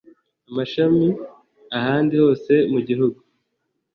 [0.49, 1.07] amashami
[1.77, 3.19] ahandi hose mu gihugu